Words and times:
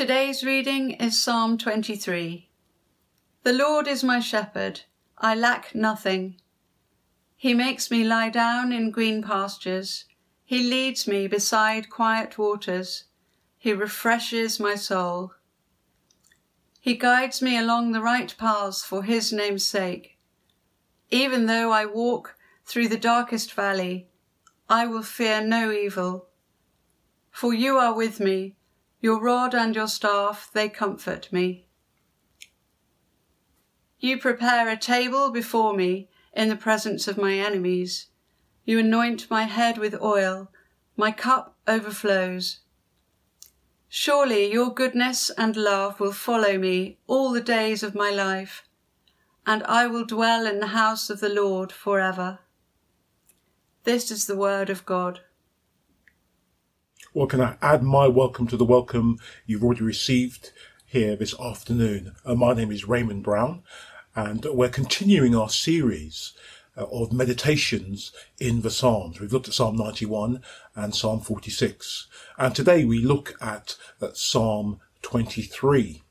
Today's 0.00 0.42
reading 0.42 0.92
is 0.92 1.22
Psalm 1.22 1.58
23. 1.58 2.48
The 3.42 3.52
Lord 3.52 3.86
is 3.86 4.02
my 4.02 4.18
shepherd, 4.18 4.80
I 5.18 5.34
lack 5.34 5.74
nothing. 5.74 6.40
He 7.36 7.52
makes 7.52 7.90
me 7.90 8.02
lie 8.02 8.30
down 8.30 8.72
in 8.72 8.92
green 8.92 9.22
pastures. 9.22 10.06
He 10.42 10.62
leads 10.62 11.06
me 11.06 11.26
beside 11.26 11.90
quiet 11.90 12.38
waters. 12.38 13.04
He 13.58 13.74
refreshes 13.74 14.58
my 14.58 14.74
soul. 14.74 15.34
He 16.80 16.94
guides 16.94 17.42
me 17.42 17.58
along 17.58 17.92
the 17.92 18.00
right 18.00 18.34
paths 18.38 18.82
for 18.82 19.02
his 19.02 19.34
name's 19.34 19.66
sake. 19.66 20.16
Even 21.10 21.44
though 21.44 21.72
I 21.72 21.84
walk 21.84 22.36
through 22.64 22.88
the 22.88 22.96
darkest 22.96 23.52
valley, 23.52 24.08
I 24.66 24.86
will 24.86 25.02
fear 25.02 25.42
no 25.42 25.70
evil. 25.70 26.28
For 27.30 27.52
you 27.52 27.76
are 27.76 27.94
with 27.94 28.18
me, 28.18 28.56
your 29.00 29.20
rod 29.20 29.54
and 29.54 29.74
your 29.74 29.88
staff, 29.88 30.50
they 30.52 30.68
comfort 30.68 31.32
me. 31.32 31.66
You 33.98 34.18
prepare 34.18 34.68
a 34.68 34.76
table 34.76 35.30
before 35.30 35.74
me 35.74 36.08
in 36.32 36.48
the 36.48 36.56
presence 36.56 37.08
of 37.08 37.18
my 37.18 37.34
enemies. 37.34 38.06
You 38.64 38.78
anoint 38.78 39.30
my 39.30 39.44
head 39.44 39.78
with 39.78 40.00
oil, 40.00 40.50
my 40.96 41.10
cup 41.10 41.56
overflows. 41.66 42.60
Surely 43.88 44.52
your 44.52 44.72
goodness 44.72 45.30
and 45.36 45.56
love 45.56 45.98
will 45.98 46.12
follow 46.12 46.56
me 46.56 46.98
all 47.06 47.32
the 47.32 47.40
days 47.40 47.82
of 47.82 47.94
my 47.94 48.10
life, 48.10 48.62
and 49.46 49.62
I 49.64 49.86
will 49.86 50.04
dwell 50.04 50.46
in 50.46 50.60
the 50.60 50.68
house 50.68 51.10
of 51.10 51.20
the 51.20 51.28
Lord 51.28 51.72
forever. 51.72 52.38
This 53.84 54.10
is 54.10 54.26
the 54.26 54.36
word 54.36 54.70
of 54.70 54.86
God. 54.86 55.20
Well, 57.12 57.26
can 57.26 57.40
I 57.40 57.56
add 57.60 57.82
my 57.82 58.06
welcome 58.06 58.46
to 58.46 58.56
the 58.56 58.64
welcome 58.64 59.18
you've 59.44 59.64
already 59.64 59.82
received 59.82 60.52
here 60.86 61.16
this 61.16 61.34
afternoon? 61.40 62.12
Uh, 62.24 62.36
my 62.36 62.54
name 62.54 62.70
is 62.70 62.86
Raymond 62.86 63.24
Brown, 63.24 63.64
and 64.14 64.44
we're 64.44 64.68
continuing 64.68 65.34
our 65.34 65.48
series 65.48 66.34
uh, 66.76 66.84
of 66.84 67.12
meditations 67.12 68.12
in 68.38 68.62
the 68.62 68.70
Psalms. 68.70 69.18
We've 69.18 69.32
looked 69.32 69.48
at 69.48 69.54
Psalm 69.54 69.74
91 69.74 70.40
and 70.76 70.94
Psalm 70.94 71.20
46, 71.20 72.06
and 72.38 72.54
today 72.54 72.84
we 72.84 73.00
look 73.00 73.34
at, 73.42 73.74
at 74.00 74.16
Psalm 74.16 74.78
23. 75.02 76.02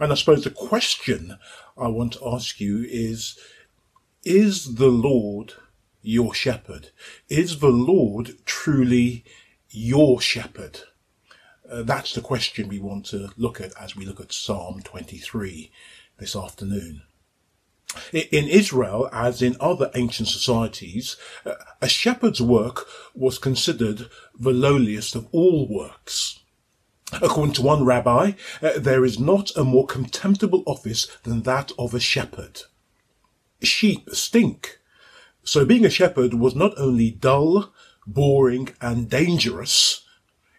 And 0.00 0.10
I 0.10 0.14
suppose 0.14 0.42
the 0.42 0.48
question 0.48 1.36
I 1.76 1.88
want 1.88 2.14
to 2.14 2.26
ask 2.26 2.60
you 2.60 2.86
is, 2.88 3.38
is 4.24 4.76
the 4.76 4.88
Lord 4.88 5.52
your 6.00 6.32
shepherd? 6.32 6.92
Is 7.28 7.58
the 7.58 7.68
Lord 7.68 8.36
truly 8.46 9.22
your 9.74 10.20
shepherd? 10.20 10.80
Uh, 11.70 11.82
that's 11.82 12.12
the 12.12 12.20
question 12.20 12.68
we 12.68 12.78
want 12.78 13.06
to 13.06 13.30
look 13.36 13.60
at 13.60 13.72
as 13.80 13.96
we 13.96 14.04
look 14.04 14.20
at 14.20 14.32
Psalm 14.32 14.80
23 14.82 15.70
this 16.18 16.36
afternoon. 16.36 17.02
In 18.12 18.48
Israel, 18.48 19.08
as 19.12 19.40
in 19.40 19.56
other 19.60 19.90
ancient 19.94 20.28
societies, 20.28 21.16
uh, 21.46 21.54
a 21.80 21.88
shepherd's 21.88 22.40
work 22.40 22.86
was 23.14 23.38
considered 23.38 24.08
the 24.38 24.52
lowliest 24.52 25.14
of 25.14 25.28
all 25.32 25.68
works. 25.68 26.40
According 27.12 27.54
to 27.54 27.62
one 27.62 27.84
rabbi, 27.84 28.32
uh, 28.60 28.78
there 28.78 29.04
is 29.04 29.20
not 29.20 29.56
a 29.56 29.64
more 29.64 29.86
contemptible 29.86 30.64
office 30.66 31.06
than 31.22 31.42
that 31.42 31.70
of 31.78 31.94
a 31.94 32.00
shepherd. 32.00 32.62
Sheep 33.62 34.10
stink. 34.12 34.80
So 35.44 35.64
being 35.64 35.84
a 35.84 35.90
shepherd 35.90 36.34
was 36.34 36.54
not 36.54 36.72
only 36.76 37.10
dull, 37.10 37.72
boring, 38.06 38.70
and 38.80 39.08
dangerous, 39.08 40.04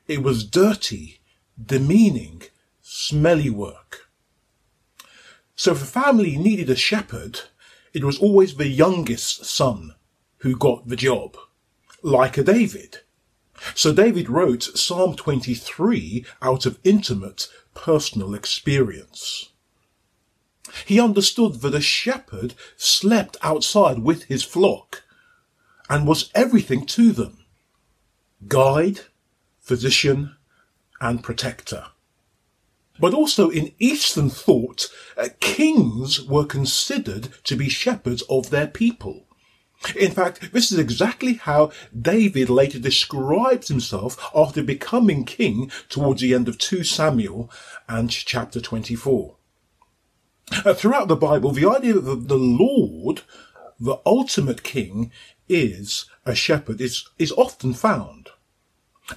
it 0.07 0.21
was 0.23 0.43
dirty, 0.43 1.19
demeaning, 1.63 2.43
smelly 2.81 3.49
work. 3.49 4.09
So 5.55 5.71
if 5.71 5.81
a 5.81 5.85
family 5.85 6.37
needed 6.37 6.69
a 6.69 6.75
shepherd, 6.75 7.41
it 7.93 8.03
was 8.03 8.19
always 8.19 8.55
the 8.55 8.67
youngest 8.67 9.45
son 9.45 9.95
who 10.39 10.57
got 10.57 10.87
the 10.87 10.95
job, 10.95 11.37
like 12.03 12.37
a 12.37 12.43
David. 12.43 12.99
So 13.73 13.93
David 13.93 14.29
wrote 14.29 14.63
Psalm 14.63 15.15
23 15.15 16.25
out 16.41 16.65
of 16.65 16.79
intimate 16.83 17.47
personal 17.73 18.35
experience. 18.35 19.49
He 20.85 20.99
understood 20.99 21.61
that 21.61 21.73
a 21.73 21.81
shepherd 21.81 22.53
slept 22.75 23.37
outside 23.41 23.99
with 23.99 24.23
his 24.23 24.43
flock 24.43 25.03
and 25.89 26.07
was 26.07 26.31
everything 26.33 26.85
to 26.85 27.11
them 27.11 27.45
guide, 28.47 29.01
physician, 29.59 30.35
and 31.01 31.23
protector. 31.23 31.87
But 32.99 33.13
also 33.13 33.49
in 33.49 33.73
Eastern 33.79 34.29
thought, 34.29 34.87
uh, 35.17 35.29
kings 35.39 36.21
were 36.21 36.45
considered 36.45 37.29
to 37.43 37.55
be 37.55 37.69
shepherds 37.69 38.23
of 38.29 38.49
their 38.49 38.67
people. 38.67 39.25
In 39.95 40.11
fact, 40.11 40.53
this 40.53 40.71
is 40.71 40.79
exactly 40.79 41.33
how 41.33 41.71
David 41.99 42.49
later 42.49 42.79
describes 42.79 43.67
himself 43.67 44.17
after 44.33 44.63
becoming 44.63 45.25
king 45.25 45.69
towards 45.89 46.21
the 46.21 46.33
end 46.33 46.47
of 46.47 46.57
2 46.57 46.83
Samuel 46.83 47.51
and 47.87 48.09
chapter 48.09 48.61
24. 48.61 49.35
Uh, 50.63 50.73
throughout 50.73 51.07
the 51.07 51.15
Bible, 51.15 51.51
the 51.51 51.69
idea 51.69 51.93
that 51.93 52.27
the 52.27 52.37
Lord, 52.37 53.21
the 53.85 53.99
ultimate 54.05 54.63
king, 54.63 55.11
is 55.47 56.05
a 56.25 56.35
shepherd 56.35 56.81
is, 56.81 57.07
is 57.19 57.31
often 57.33 57.73
found. 57.73 58.29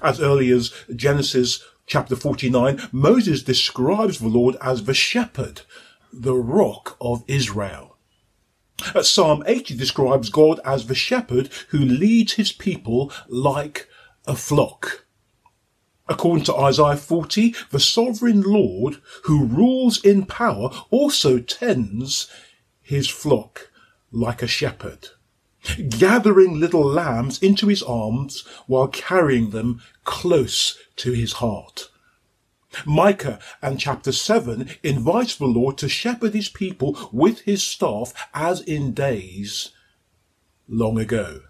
As 0.02 0.20
early 0.20 0.50
as 0.50 0.72
Genesis 0.94 1.64
chapter 1.86 2.14
49, 2.14 2.88
Moses 2.92 3.42
describes 3.42 4.18
the 4.18 4.28
Lord 4.28 4.56
as 4.60 4.84
the 4.84 4.94
shepherd, 4.94 5.62
the 6.12 6.34
rock 6.34 6.96
of 7.00 7.24
Israel. 7.26 7.96
Psalm 9.02 9.42
80 9.46 9.76
describes 9.76 10.30
God 10.30 10.60
as 10.64 10.86
the 10.86 10.94
shepherd 10.94 11.50
who 11.70 11.78
leads 11.78 12.34
his 12.34 12.52
people 12.52 13.12
like 13.26 13.88
a 14.26 14.36
flock. 14.36 15.06
According 16.08 16.44
to 16.44 16.54
Isaiah 16.54 16.96
40, 16.96 17.54
the 17.70 17.80
sovereign 17.80 18.42
Lord 18.42 18.98
who 19.24 19.44
rules 19.44 20.02
in 20.02 20.26
power 20.26 20.70
also 20.90 21.38
tends 21.38 22.30
his 22.80 23.08
flock 23.08 23.70
like 24.10 24.42
a 24.42 24.46
shepherd, 24.46 25.08
gathering 25.88 26.58
little 26.58 26.84
lambs 26.84 27.42
into 27.42 27.66
his 27.68 27.82
arms 27.82 28.44
while 28.66 28.88
carrying 28.88 29.50
them 29.50 29.82
close 30.04 30.78
to 30.96 31.12
his 31.12 31.34
heart. 31.34 31.90
Micah 32.84 33.38
and 33.62 33.80
chapter 33.80 34.12
7 34.12 34.68
invites 34.82 35.36
the 35.36 35.46
Lord 35.46 35.78
to 35.78 35.88
shepherd 35.88 36.34
his 36.34 36.48
people 36.48 37.08
with 37.12 37.40
his 37.40 37.62
staff 37.62 38.12
as 38.34 38.60
in 38.60 38.92
days 38.92 39.70
long 40.68 40.98
ago. 40.98 41.40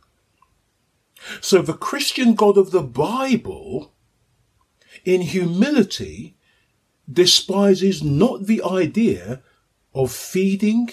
So 1.41 1.63
the 1.63 1.75
Christian 1.75 2.35
God 2.35 2.57
of 2.57 2.71
the 2.71 2.83
Bible, 2.83 3.93
in 5.05 5.23
humility, 5.23 6.37
despises 7.11 8.03
not 8.03 8.47
the 8.47 8.63
idea 8.63 9.43
of 9.95 10.13
feeding, 10.13 10.91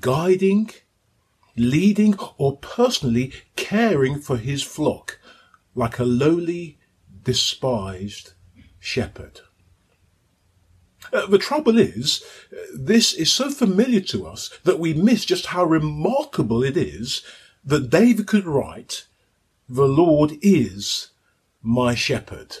guiding, 0.00 0.70
leading, 1.56 2.16
or 2.38 2.56
personally 2.58 3.32
caring 3.56 4.20
for 4.20 4.36
his 4.36 4.62
flock 4.62 5.18
like 5.74 5.98
a 5.98 6.04
lowly, 6.04 6.78
despised 7.24 8.32
shepherd. 8.78 9.40
Uh, 11.12 11.26
the 11.26 11.38
trouble 11.38 11.78
is, 11.78 12.24
uh, 12.52 12.56
this 12.74 13.12
is 13.12 13.32
so 13.32 13.50
familiar 13.50 14.00
to 14.00 14.26
us 14.26 14.50
that 14.64 14.78
we 14.78 14.94
miss 14.94 15.24
just 15.24 15.46
how 15.46 15.64
remarkable 15.64 16.62
it 16.62 16.76
is 16.76 17.22
that 17.64 17.90
David 17.90 18.26
could 18.26 18.46
write, 18.46 19.06
The 19.68 19.86
Lord 19.86 20.32
is 20.42 21.10
my 21.62 21.94
shepherd. 21.94 22.56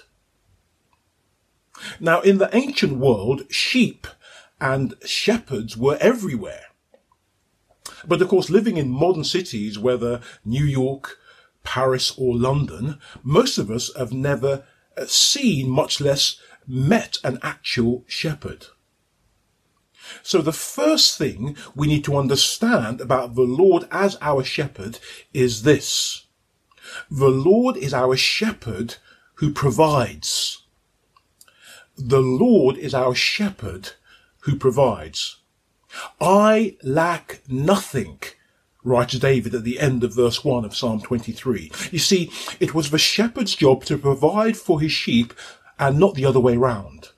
Now, 1.98 2.20
in 2.20 2.38
the 2.38 2.54
ancient 2.54 2.96
world, 2.98 3.52
sheep 3.52 4.06
and 4.60 4.94
shepherds 5.04 5.76
were 5.76 5.98
everywhere. 6.00 6.66
But 8.06 8.22
of 8.22 8.28
course, 8.28 8.50
living 8.50 8.76
in 8.76 8.88
modern 8.90 9.24
cities, 9.24 9.78
whether 9.78 10.20
New 10.44 10.64
York, 10.64 11.18
Paris, 11.62 12.12
or 12.16 12.36
London, 12.36 12.98
most 13.22 13.58
of 13.58 13.70
us 13.70 13.94
have 13.96 14.12
never 14.12 14.64
uh, 14.96 15.06
seen, 15.06 15.68
much 15.70 16.00
less 16.00 16.38
met 16.66 17.18
an 17.24 17.38
actual 17.42 18.04
shepherd. 18.06 18.66
So 20.22 20.42
the 20.42 20.52
first 20.52 21.16
thing 21.16 21.56
we 21.74 21.86
need 21.86 22.04
to 22.04 22.16
understand 22.16 23.00
about 23.00 23.34
the 23.34 23.42
Lord 23.42 23.84
as 23.90 24.18
our 24.20 24.44
shepherd 24.44 24.98
is 25.32 25.62
this. 25.62 26.26
The 27.10 27.30
Lord 27.30 27.76
is 27.76 27.94
our 27.94 28.16
shepherd 28.16 28.96
who 29.36 29.50
provides. 29.50 30.62
The 31.96 32.20
Lord 32.20 32.76
is 32.76 32.94
our 32.94 33.14
shepherd 33.14 33.92
who 34.40 34.56
provides. 34.56 35.38
I 36.20 36.76
lack 36.82 37.40
nothing 37.48 38.18
writes 38.84 39.18
David 39.18 39.54
at 39.54 39.64
the 39.64 39.80
end 39.80 40.04
of 40.04 40.14
verse 40.14 40.44
1 40.44 40.64
of 40.64 40.76
Psalm 40.76 41.00
23. 41.00 41.72
You 41.90 41.98
see, 41.98 42.30
it 42.60 42.74
was 42.74 42.90
the 42.90 42.98
shepherd's 42.98 43.56
job 43.56 43.84
to 43.84 43.96
provide 43.96 44.56
for 44.56 44.80
his 44.80 44.92
sheep 44.92 45.32
and 45.78 45.98
not 45.98 46.14
the 46.14 46.26
other 46.26 46.40
way 46.40 46.56
round. 46.56 47.08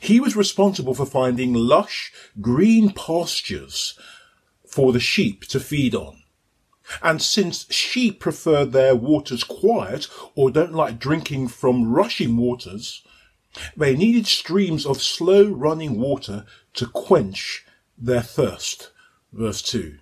He 0.00 0.18
was 0.18 0.34
responsible 0.34 0.94
for 0.94 1.06
finding 1.06 1.54
lush, 1.54 2.12
green 2.40 2.90
pastures 2.92 3.98
for 4.66 4.92
the 4.92 5.00
sheep 5.00 5.44
to 5.46 5.60
feed 5.60 5.94
on. 5.94 6.22
And 7.02 7.20
since 7.20 7.70
sheep 7.72 8.20
prefer 8.20 8.64
their 8.64 8.94
waters 8.94 9.44
quiet 9.44 10.08
or 10.34 10.50
don't 10.50 10.72
like 10.72 10.98
drinking 10.98 11.48
from 11.48 11.92
rushing 11.92 12.36
waters, 12.36 13.02
they 13.76 13.96
needed 13.96 14.26
streams 14.26 14.86
of 14.86 15.02
slow 15.02 15.44
running 15.50 15.98
water 15.98 16.44
to 16.76 16.86
quench 16.86 17.66
their 17.98 18.22
thirst. 18.22 18.92
Verse 19.32 19.60
2. 19.62 19.98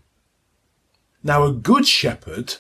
Now 1.23 1.45
a 1.45 1.53
good 1.53 1.87
shepherd 1.87 2.57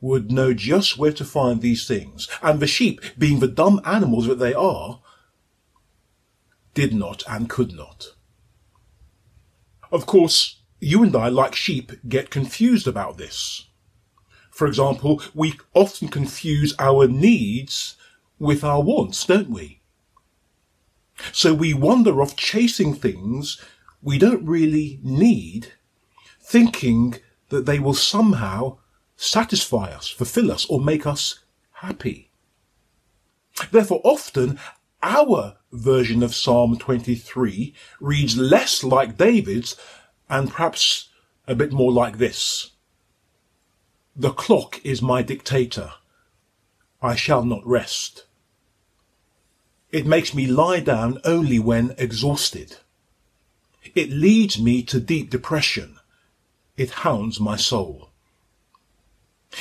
would 0.00 0.30
know 0.30 0.54
just 0.54 0.98
where 0.98 1.12
to 1.12 1.24
find 1.24 1.60
these 1.60 1.86
things, 1.86 2.28
and 2.42 2.60
the 2.60 2.66
sheep, 2.66 3.00
being 3.18 3.40
the 3.40 3.48
dumb 3.48 3.80
animals 3.84 4.26
that 4.26 4.38
they 4.38 4.54
are, 4.54 5.00
did 6.74 6.94
not 6.94 7.22
and 7.28 7.50
could 7.50 7.72
not. 7.72 8.14
Of 9.92 10.06
course, 10.06 10.60
you 10.78 11.02
and 11.02 11.14
I, 11.14 11.28
like 11.28 11.54
sheep, 11.54 11.92
get 12.08 12.30
confused 12.30 12.86
about 12.86 13.18
this. 13.18 13.66
For 14.50 14.66
example, 14.66 15.22
we 15.34 15.58
often 15.74 16.08
confuse 16.08 16.74
our 16.78 17.06
needs 17.06 17.96
with 18.38 18.64
our 18.64 18.82
wants, 18.82 19.24
don't 19.24 19.50
we? 19.50 19.79
So 21.32 21.54
we 21.54 21.74
wander 21.74 22.20
off 22.22 22.36
chasing 22.36 22.94
things 22.94 23.60
we 24.02 24.18
don't 24.18 24.44
really 24.44 24.98
need, 25.02 25.72
thinking 26.40 27.16
that 27.50 27.66
they 27.66 27.78
will 27.78 27.94
somehow 27.94 28.78
satisfy 29.16 29.90
us, 29.90 30.08
fulfill 30.08 30.50
us, 30.50 30.64
or 30.66 30.80
make 30.80 31.06
us 31.06 31.40
happy. 31.72 32.30
Therefore, 33.70 34.00
often 34.04 34.58
our 35.02 35.56
version 35.72 36.22
of 36.22 36.34
Psalm 36.34 36.78
23 36.78 37.74
reads 38.00 38.36
less 38.36 38.82
like 38.82 39.16
David's 39.16 39.76
and 40.28 40.50
perhaps 40.50 41.08
a 41.46 41.54
bit 41.54 41.72
more 41.72 41.92
like 41.92 42.18
this. 42.18 42.70
The 44.16 44.32
clock 44.32 44.80
is 44.84 45.02
my 45.02 45.22
dictator. 45.22 45.92
I 47.02 47.14
shall 47.14 47.44
not 47.44 47.66
rest. 47.66 48.26
It 49.92 50.06
makes 50.06 50.34
me 50.34 50.46
lie 50.46 50.80
down 50.80 51.18
only 51.24 51.58
when 51.58 51.94
exhausted. 51.98 52.76
It 53.94 54.10
leads 54.10 54.58
me 54.58 54.82
to 54.84 55.00
deep 55.00 55.30
depression. 55.30 55.98
It 56.76 56.90
hounds 56.90 57.40
my 57.40 57.56
soul. 57.56 58.10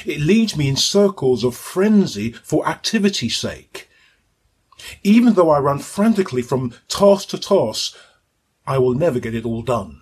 It 0.06 0.20
leads 0.20 0.56
me 0.56 0.68
in 0.68 0.76
circles 0.76 1.44
of 1.44 1.56
frenzy 1.56 2.32
for 2.32 2.68
activity's 2.68 3.38
sake. 3.38 3.90
Even 5.04 5.34
though 5.34 5.50
I 5.50 5.60
run 5.60 5.80
frantically 5.80 6.42
from 6.42 6.74
task 6.88 7.30
to 7.30 7.38
task, 7.38 7.98
I 8.68 8.78
will 8.78 8.94
never 8.94 9.20
get 9.20 9.34
it 9.34 9.46
all 9.46 9.64
done 9.64 10.02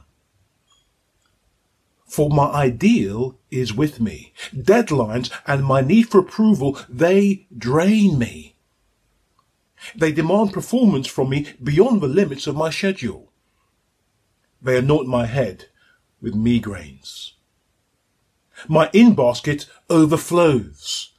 for 2.07 2.29
my 2.29 2.45
ideal 2.45 3.37
is 3.51 3.73
with 3.73 3.99
me. 3.99 4.33
Deadlines 4.55 5.29
and 5.45 5.63
my 5.63 5.81
need 5.81 6.09
for 6.09 6.19
approval, 6.19 6.79
they 6.89 7.45
drain 7.55 8.17
me. 8.17 8.55
They 9.95 10.11
demand 10.11 10.53
performance 10.53 11.07
from 11.07 11.29
me 11.29 11.53
beyond 11.61 12.01
the 12.01 12.07
limits 12.07 12.47
of 12.47 12.55
my 12.55 12.69
schedule. 12.69 13.31
They 14.61 14.77
anoint 14.77 15.07
my 15.07 15.25
head 15.25 15.65
with 16.21 16.35
migraines. 16.35 17.33
My 18.67 18.89
in-basket 18.91 19.67
overflows. 19.89 21.13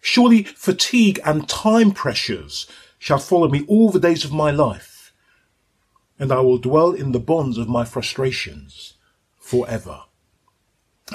Surely 0.00 0.42
fatigue 0.42 1.20
and 1.24 1.48
time 1.48 1.92
pressures 1.92 2.66
shall 2.98 3.18
follow 3.18 3.48
me 3.48 3.64
all 3.68 3.90
the 3.90 4.00
days 4.00 4.24
of 4.24 4.32
my 4.32 4.50
life, 4.50 5.12
and 6.18 6.32
I 6.32 6.40
will 6.40 6.58
dwell 6.58 6.92
in 6.92 7.12
the 7.12 7.20
bonds 7.20 7.56
of 7.56 7.68
my 7.68 7.84
frustrations 7.84 8.94
forever. 9.38 10.02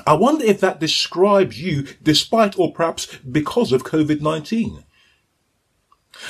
I 0.05 0.13
wonder 0.13 0.45
if 0.45 0.61
that 0.61 0.79
describes 0.79 1.61
you 1.61 1.87
despite 2.01 2.57
or 2.57 2.71
perhaps 2.73 3.07
because 3.17 3.71
of 3.71 3.83
COVID-19. 3.83 4.83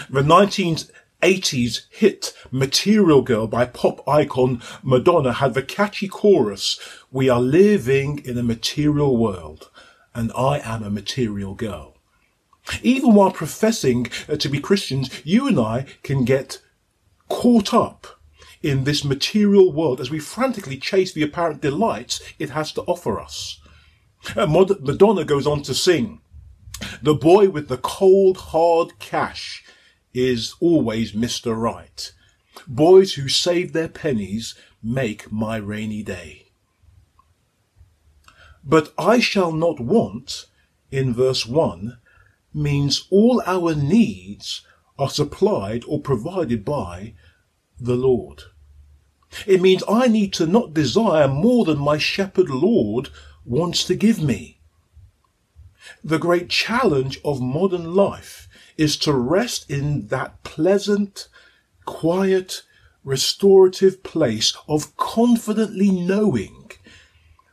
The 0.10 0.22
1980s 0.22 1.82
hit 1.90 2.34
Material 2.52 3.22
Girl 3.22 3.48
by 3.48 3.66
pop 3.66 4.08
icon 4.08 4.62
Madonna 4.84 5.34
had 5.34 5.54
the 5.54 5.64
catchy 5.64 6.08
chorus, 6.08 6.80
We 7.12 7.30
are 7.30 7.42
living 7.42 8.20
in 8.26 8.38
a 8.38 8.44
material 8.44 9.18
world 9.18 9.70
and 10.14 10.32
I 10.36 10.60
am 10.60 10.84
a 10.84 10.90
material 10.90 11.54
girl. 11.54 11.96
Even 12.82 13.14
while 13.14 13.32
professing 13.32 14.10
uh, 14.28 14.36
to 14.38 14.50
be 14.50 14.60
Christians, 14.60 15.10
you 15.24 15.48
and 15.48 15.60
I 15.60 15.86
can 16.04 16.26
get 16.26 16.62
caught 17.30 17.74
up 17.74 18.20
in 18.62 18.84
this 18.84 19.06
material 19.06 19.72
world 19.72 20.02
as 20.02 20.10
we 20.10 20.20
frantically 20.20 20.78
chase 20.78 21.14
the 21.14 21.22
apparent 21.24 21.62
delights 21.62 22.22
it 22.40 22.50
has 22.50 22.72
to 22.74 22.82
offer 22.82 23.20
us. 23.20 23.60
Madonna 24.36 25.24
goes 25.24 25.48
on 25.48 25.62
to 25.64 25.74
sing, 25.74 26.22
the 27.02 27.14
boy 27.14 27.50
with 27.50 27.68
the 27.70 27.78
cold, 27.78 28.38
hard 28.38 29.00
cash 29.00 29.64
is 30.14 30.56
always 30.60 31.12
Mr. 31.12 31.56
Right. 31.56 32.12
Boys 32.68 33.14
who 33.14 33.28
save 33.28 33.74
their 33.74 33.88
pennies 33.88 34.56
make 34.82 35.32
my 35.32 35.58
rainy 35.58 36.04
day. 36.04 36.48
But 38.64 38.94
I 38.98 39.20
shall 39.20 39.52
not 39.52 39.80
want, 39.80 40.48
in 40.92 41.14
verse 41.14 41.46
1, 41.46 41.98
means 42.54 43.08
all 43.10 43.42
our 43.46 43.76
needs 43.76 44.62
are 44.98 45.10
supplied 45.10 45.84
or 45.88 46.02
provided 46.02 46.66
by 46.66 47.14
the 47.80 47.96
Lord. 47.96 48.44
It 49.46 49.62
means 49.62 49.84
I 49.88 50.08
need 50.08 50.34
to 50.34 50.48
not 50.48 50.74
desire 50.74 51.28
more 51.28 51.66
than 51.66 51.80
my 51.80 51.98
shepherd 51.98 52.50
Lord 52.50 53.10
wants 53.46 53.84
to 53.86 53.96
give 53.96 54.22
me. 54.22 54.60
The 56.04 56.18
great 56.18 56.50
challenge 56.50 57.20
of 57.24 57.40
modern 57.40 57.94
life 57.94 58.47
is 58.78 58.98
to 58.98 59.14
rest 59.14 59.70
in 59.70 60.08
that 60.08 60.44
pleasant, 60.44 61.28
quiet, 61.86 62.64
restorative 63.04 64.04
place 64.04 64.56
of 64.68 64.96
confidently 64.98 65.92
knowing 65.92 66.72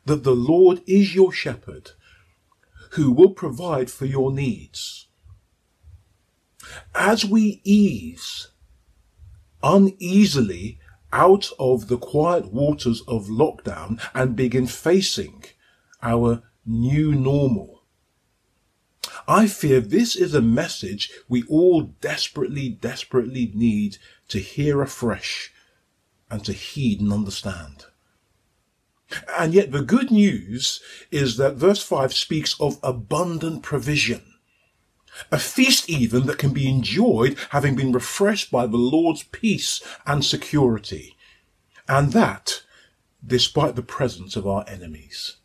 that 0.04 0.24
the 0.24 0.34
Lord 0.34 0.82
is 0.86 1.14
your 1.14 1.32
shepherd 1.32 1.92
who 2.90 3.10
will 3.10 3.30
provide 3.30 3.90
for 3.90 4.06
your 4.06 4.32
needs. 4.32 5.06
As 6.94 7.24
we 7.24 7.60
ease 7.64 8.48
uneasily 9.62 10.78
out 11.12 11.48
of 11.58 11.88
the 11.88 11.96
quiet 11.96 12.52
waters 12.52 13.02
of 13.08 13.26
lockdown 13.26 14.00
and 14.14 14.36
begin 14.36 14.66
facing 14.66 15.44
our 16.02 16.42
new 16.66 17.14
normal. 17.14 17.73
I 19.26 19.46
fear 19.46 19.80
this 19.80 20.16
is 20.16 20.34
a 20.34 20.42
message 20.42 21.10
we 21.28 21.44
all 21.44 21.82
desperately, 21.82 22.68
desperately 22.68 23.50
need 23.54 23.98
to 24.28 24.38
hear 24.38 24.82
afresh 24.82 25.52
and 26.30 26.44
to 26.44 26.52
heed 26.52 27.00
and 27.00 27.12
understand. 27.12 27.86
And 29.36 29.54
yet 29.54 29.70
the 29.70 29.82
good 29.82 30.10
news 30.10 30.80
is 31.10 31.36
that 31.36 31.54
verse 31.54 31.82
5 31.82 32.12
speaks 32.12 32.58
of 32.60 32.78
abundant 32.82 33.62
provision. 33.62 34.22
A 35.30 35.38
feast 35.38 35.88
even 35.88 36.26
that 36.26 36.38
can 36.38 36.52
be 36.52 36.68
enjoyed 36.68 37.38
having 37.50 37.76
been 37.76 37.92
refreshed 37.92 38.50
by 38.50 38.66
the 38.66 38.76
Lord's 38.76 39.22
peace 39.22 39.80
and 40.06 40.24
security. 40.24 41.16
And 41.88 42.12
that 42.12 42.62
despite 43.24 43.76
the 43.76 43.82
presence 43.82 44.36
of 44.36 44.46
our 44.46 44.64
enemies. 44.68 45.36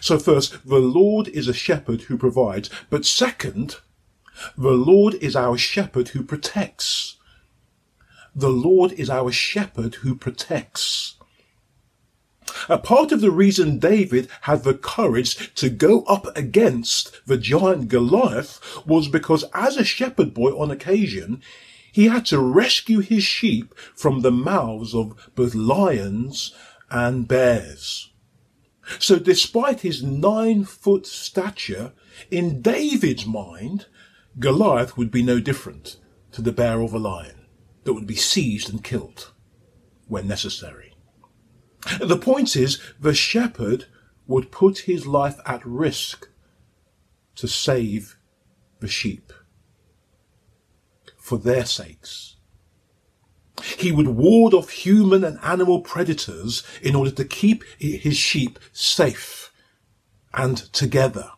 So 0.00 0.18
first, 0.18 0.66
the 0.66 0.78
Lord 0.78 1.28
is 1.28 1.48
a 1.48 1.54
shepherd 1.54 2.02
who 2.02 2.18
provides, 2.18 2.70
but 2.90 3.06
second, 3.06 3.76
the 4.56 4.72
Lord 4.72 5.14
is 5.14 5.36
our 5.36 5.56
shepherd 5.56 6.08
who 6.08 6.22
protects. 6.22 7.16
The 8.34 8.50
Lord 8.50 8.92
is 8.92 9.08
our 9.08 9.30
shepherd 9.30 9.96
who 9.96 10.16
protects. 10.16 11.14
A 12.68 12.78
part 12.78 13.12
of 13.12 13.20
the 13.20 13.30
reason 13.30 13.78
David 13.78 14.28
had 14.42 14.64
the 14.64 14.74
courage 14.74 15.54
to 15.54 15.70
go 15.70 16.02
up 16.04 16.26
against 16.36 17.26
the 17.26 17.36
giant 17.36 17.88
Goliath 17.88 18.60
was 18.86 19.08
because 19.08 19.44
as 19.54 19.76
a 19.76 19.84
shepherd 19.84 20.34
boy 20.34 20.50
on 20.50 20.70
occasion, 20.70 21.42
he 21.92 22.06
had 22.06 22.26
to 22.26 22.40
rescue 22.40 23.00
his 23.00 23.22
sheep 23.22 23.74
from 23.94 24.20
the 24.20 24.32
mouths 24.32 24.94
of 24.94 25.30
both 25.34 25.54
lions 25.54 26.52
and 26.90 27.28
bears. 27.28 28.10
So 28.98 29.18
despite 29.18 29.80
his 29.80 30.02
nine 30.02 30.64
foot 30.64 31.06
stature, 31.06 31.92
in 32.30 32.60
David's 32.62 33.26
mind, 33.26 33.86
Goliath 34.38 34.96
would 34.96 35.10
be 35.10 35.22
no 35.22 35.40
different 35.40 35.96
to 36.32 36.42
the 36.42 36.52
bear 36.52 36.80
of 36.80 36.92
a 36.92 36.98
lion 36.98 37.46
that 37.84 37.94
would 37.94 38.06
be 38.06 38.16
seized 38.16 38.70
and 38.70 38.82
killed 38.82 39.32
when 40.08 40.26
necessary. 40.26 40.94
The 42.00 42.16
point 42.16 42.56
is, 42.56 42.80
the 42.98 43.14
shepherd 43.14 43.86
would 44.26 44.50
put 44.50 44.78
his 44.78 45.06
life 45.06 45.38
at 45.46 45.64
risk 45.64 46.28
to 47.36 47.46
save 47.46 48.16
the 48.80 48.88
sheep 48.88 49.32
for 51.18 51.38
their 51.38 51.64
sakes. 51.64 52.33
He 53.62 53.92
would 53.92 54.08
ward 54.08 54.52
off 54.52 54.70
human 54.70 55.22
and 55.24 55.38
animal 55.42 55.80
predators 55.80 56.62
in 56.82 56.94
order 56.94 57.10
to 57.12 57.24
keep 57.24 57.64
his 57.78 58.16
sheep 58.16 58.58
safe 58.72 59.52
and 60.32 60.56
together. 60.72 61.30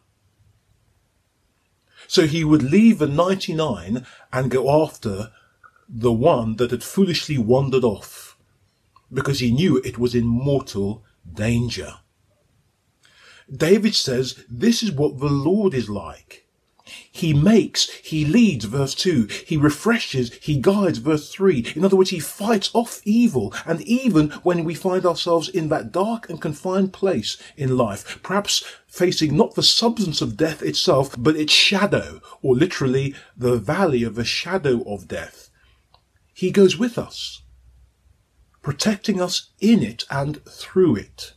So 2.08 2.26
he 2.26 2.44
would 2.44 2.62
leave 2.62 2.98
the 2.98 3.06
99 3.06 4.06
and 4.32 4.50
go 4.50 4.82
after 4.84 5.32
the 5.88 6.12
one 6.12 6.56
that 6.56 6.70
had 6.70 6.82
foolishly 6.82 7.38
wandered 7.38 7.84
off 7.84 8.36
because 9.12 9.40
he 9.40 9.52
knew 9.52 9.78
it 9.78 9.98
was 9.98 10.14
in 10.14 10.26
mortal 10.26 11.04
danger. 11.30 11.94
David 13.54 13.94
says 13.94 14.44
this 14.48 14.82
is 14.82 14.90
what 14.90 15.18
the 15.18 15.26
Lord 15.26 15.74
is 15.74 15.88
like. 15.88 16.45
He 17.10 17.34
makes, 17.34 17.90
he 17.90 18.24
leads, 18.24 18.64
verse 18.64 18.94
2. 18.94 19.28
He 19.46 19.56
refreshes, 19.56 20.32
he 20.34 20.56
guides, 20.56 20.98
verse 20.98 21.32
3. 21.32 21.72
In 21.74 21.84
other 21.84 21.96
words, 21.96 22.10
he 22.10 22.20
fights 22.20 22.70
off 22.72 23.00
evil. 23.04 23.52
And 23.64 23.82
even 23.82 24.30
when 24.44 24.62
we 24.62 24.74
find 24.74 25.04
ourselves 25.04 25.48
in 25.48 25.68
that 25.68 25.90
dark 25.90 26.30
and 26.30 26.40
confined 26.40 26.92
place 26.92 27.36
in 27.56 27.76
life, 27.76 28.20
perhaps 28.22 28.64
facing 28.86 29.36
not 29.36 29.56
the 29.56 29.62
substance 29.64 30.20
of 30.22 30.36
death 30.36 30.62
itself, 30.62 31.14
but 31.18 31.36
its 31.36 31.52
shadow, 31.52 32.20
or 32.40 32.54
literally 32.54 33.14
the 33.36 33.56
valley 33.56 34.04
of 34.04 34.14
the 34.14 34.24
shadow 34.24 34.82
of 34.82 35.08
death, 35.08 35.50
he 36.32 36.52
goes 36.52 36.78
with 36.78 36.96
us, 36.98 37.42
protecting 38.62 39.20
us 39.20 39.50
in 39.60 39.82
it 39.82 40.04
and 40.08 40.44
through 40.44 40.96
it 40.96 41.32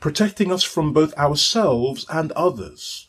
protecting 0.00 0.52
us 0.52 0.62
from 0.62 0.92
both 0.92 1.12
ourselves 1.18 2.06
and 2.08 2.30
others, 2.32 3.08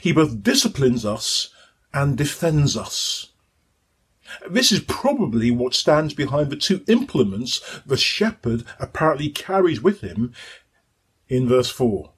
he 0.00 0.12
both 0.12 0.42
disciplines 0.42 1.04
us 1.04 1.50
and 1.92 2.16
defends 2.16 2.76
us. 2.76 3.28
This 4.48 4.72
is 4.72 4.80
probably 4.80 5.50
what 5.50 5.74
stands 5.74 6.14
behind 6.14 6.50
the 6.50 6.56
two 6.56 6.82
implements 6.88 7.60
the 7.84 7.96
shepherd 7.96 8.64
apparently 8.78 9.28
carries 9.28 9.82
with 9.82 10.00
him 10.00 10.32
in 11.28 11.48
verse 11.48 11.70
4. 11.70 12.12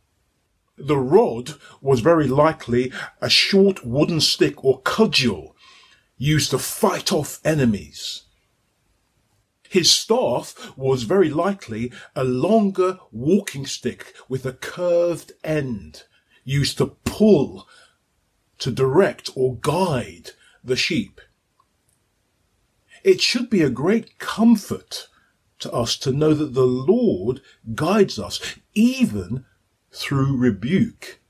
The 0.76 0.98
rod 0.98 1.54
was 1.80 2.00
very 2.00 2.28
likely 2.28 2.92
a 3.20 3.28
short 3.28 3.84
wooden 3.84 4.20
stick 4.20 4.64
or 4.64 4.80
cudgel 4.82 5.56
used 6.16 6.50
to 6.50 6.58
fight 6.58 7.12
off 7.12 7.40
enemies. 7.44 8.22
His 9.68 9.90
staff 9.90 10.76
was 10.76 11.02
very 11.02 11.30
likely 11.30 11.92
a 12.14 12.22
longer 12.22 12.98
walking 13.10 13.66
stick 13.66 14.14
with 14.28 14.46
a 14.46 14.52
curved 14.52 15.32
end 15.42 16.04
used 16.44 16.78
to 16.78 16.86
pull, 17.04 17.66
to 18.58 18.70
direct 18.70 19.30
or 19.34 19.56
guide 19.56 20.30
the 20.62 20.76
sheep. 20.76 21.20
It 23.02 23.20
should 23.20 23.50
be 23.50 23.62
a 23.62 23.70
great 23.70 24.18
comfort 24.18 25.08
to 25.58 25.72
us 25.72 25.96
to 25.98 26.12
know 26.12 26.34
that 26.34 26.54
the 26.54 26.66
Lord 26.66 27.40
guides 27.74 28.18
us 28.18 28.40
even 28.74 29.44
through 29.92 30.36
rebuke 30.36 31.20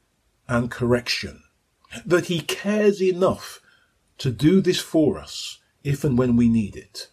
and 0.49 0.71
correction, 0.71 1.43
that 2.05 2.27
he 2.27 2.41
cares 2.41 3.03
enough 3.03 3.61
to 4.19 4.31
do 4.31 4.61
this 4.61 4.81
for 4.81 5.19
us 5.19 5.59
if 5.83 6.05
and 6.05 6.17
when 6.17 6.37
we 6.37 6.49
need 6.49 6.77
it. 6.77 7.11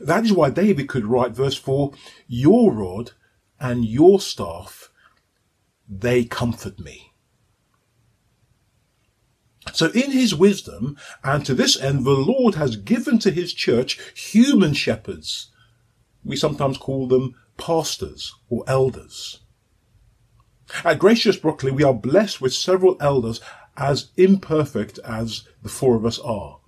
That 0.00 0.24
is 0.24 0.32
why 0.32 0.50
David 0.50 0.88
could 0.88 1.06
write 1.06 1.32
verse 1.32 1.56
4 1.56 1.92
Your 2.26 2.72
rod 2.72 3.12
and 3.60 3.84
your 3.84 4.20
staff 4.20 4.90
they 5.88 6.24
comfort 6.24 6.78
me. 6.78 7.12
So 9.72 9.86
in 9.90 10.10
his 10.10 10.34
wisdom, 10.34 10.96
and 11.22 11.44
to 11.46 11.54
this 11.54 11.80
end, 11.80 12.04
the 12.04 12.10
Lord 12.10 12.54
has 12.54 12.76
given 12.76 13.18
to 13.20 13.30
his 13.30 13.52
church 13.52 13.98
human 14.14 14.74
shepherds. 14.74 15.50
We 16.22 16.36
sometimes 16.36 16.76
call 16.76 17.08
them 17.08 17.34
pastors 17.56 18.32
or 18.48 18.64
elders. 18.66 19.40
At 20.84 20.98
Gracious 20.98 21.36
Brockley, 21.36 21.70
we 21.70 21.82
are 21.82 21.94
blessed 21.94 22.40
with 22.40 22.54
several 22.54 22.96
elders 23.00 23.40
as 23.76 24.10
imperfect 24.16 24.98
as 25.00 25.46
the 25.62 25.68
four 25.68 25.96
of 25.96 26.06
us 26.06 26.18
are. 26.18 26.60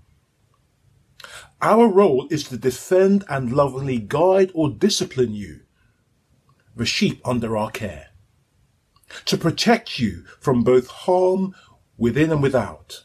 Our 1.62 1.88
role 1.88 2.28
is 2.30 2.44
to 2.44 2.56
defend 2.56 3.24
and 3.28 3.52
lovingly 3.52 3.98
guide 3.98 4.50
or 4.54 4.70
discipline 4.70 5.34
you, 5.34 5.60
the 6.74 6.84
sheep 6.84 7.20
under 7.24 7.56
our 7.56 7.70
care 7.70 8.08
to 9.24 9.36
protect 9.36 9.98
you 9.98 10.24
from 10.40 10.62
both 10.62 10.88
harm 10.88 11.54
within 11.96 12.30
and 12.30 12.42
without. 12.42 13.04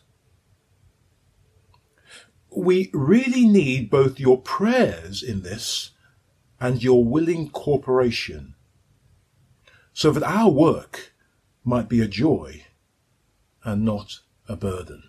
We 2.50 2.90
really 2.94 3.46
need 3.46 3.90
both 3.90 4.20
your 4.20 4.42
prayers 4.42 5.24
in 5.24 5.42
this 5.42 5.92
and 6.60 6.84
your 6.84 7.04
willing 7.04 7.50
cooperation 7.50 8.56
so 9.94 10.12
that 10.12 10.24
our 10.24 10.50
work 10.50 11.14
might 11.64 11.88
be 11.88 12.02
a 12.02 12.08
joy 12.08 12.66
and 13.64 13.86
not 13.86 14.20
a 14.48 14.56
burden. 14.56 15.04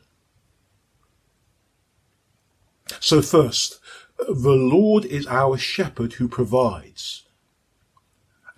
So 3.00 3.22
first, 3.22 3.80
the 4.18 4.52
Lord 4.52 5.04
is 5.04 5.26
our 5.26 5.56
shepherd 5.56 6.14
who 6.14 6.28
provides. 6.28 7.24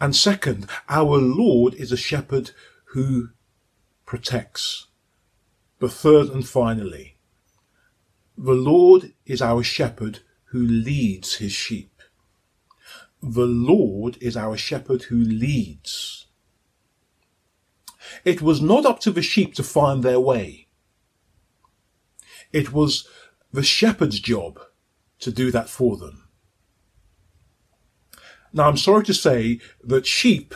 And 0.00 0.14
second, 0.14 0.66
our 0.88 1.18
Lord 1.18 1.74
is 1.74 1.92
a 1.92 1.96
shepherd 1.96 2.50
who 2.86 3.30
protects. 4.06 4.88
But 5.78 5.92
third 5.92 6.28
and 6.28 6.46
finally, 6.46 7.16
the 8.36 8.52
Lord 8.52 9.12
is 9.26 9.40
our 9.40 9.62
shepherd 9.62 10.20
who 10.46 10.58
leads 10.58 11.36
his 11.36 11.52
sheep. 11.52 12.02
The 13.22 13.46
Lord 13.46 14.18
is 14.20 14.36
our 14.36 14.56
shepherd 14.56 15.04
who 15.04 15.16
leads. 15.16 16.26
It 18.24 18.42
was 18.42 18.60
not 18.60 18.84
up 18.84 19.00
to 19.00 19.10
the 19.10 19.22
sheep 19.22 19.54
to 19.54 19.62
find 19.62 20.02
their 20.02 20.20
way. 20.20 20.68
It 22.52 22.72
was 22.72 23.08
the 23.52 23.62
shepherd's 23.62 24.20
job 24.20 24.60
to 25.20 25.32
do 25.32 25.50
that 25.50 25.68
for 25.68 25.96
them. 25.96 26.23
Now, 28.54 28.68
I'm 28.68 28.76
sorry 28.76 29.02
to 29.06 29.14
say 29.14 29.58
that 29.82 30.06
sheep 30.06 30.54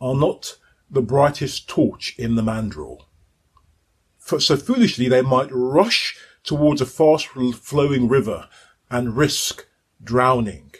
are 0.00 0.14
not 0.14 0.56
the 0.90 1.02
brightest 1.02 1.68
torch 1.68 2.14
in 2.18 2.36
the 2.36 2.42
mandrel. 2.42 3.04
For, 4.18 4.40
so 4.40 4.56
foolishly, 4.56 5.10
they 5.10 5.20
might 5.20 5.50
rush 5.52 6.16
towards 6.42 6.80
a 6.80 6.86
fast 6.86 7.26
flowing 7.26 8.08
river 8.08 8.48
and 8.90 9.14
risk 9.14 9.66
drowning, 10.02 10.72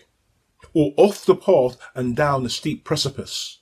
or 0.73 0.94
off 0.97 1.26
the 1.26 1.37
path 1.37 1.76
and 1.94 2.16
down 2.16 2.47
a 2.47 2.49
steep 2.49 2.83
precipice, 2.83 3.59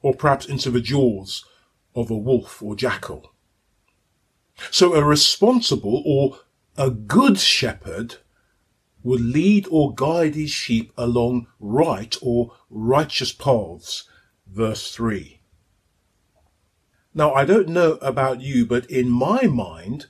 or 0.00 0.14
perhaps 0.14 0.46
into 0.46 0.70
the 0.70 0.80
jaws 0.80 1.44
of 1.96 2.08
a 2.08 2.16
wolf 2.16 2.62
or 2.62 2.76
jackal. 2.76 3.34
So 4.70 4.94
a 4.94 5.02
responsible 5.02 6.04
or 6.06 6.38
a 6.76 6.90
good 6.90 7.40
shepherd 7.40 8.18
would 9.02 9.20
lead 9.20 9.66
or 9.70 9.94
guide 9.94 10.34
his 10.34 10.50
sheep 10.50 10.92
along 10.96 11.46
right 11.58 12.16
or 12.20 12.52
righteous 12.68 13.32
paths. 13.32 14.04
Verse 14.46 14.92
3. 14.92 15.40
Now, 17.14 17.32
I 17.34 17.44
don't 17.44 17.68
know 17.68 17.92
about 17.94 18.40
you, 18.40 18.66
but 18.66 18.88
in 18.90 19.08
my 19.10 19.42
mind, 19.46 20.06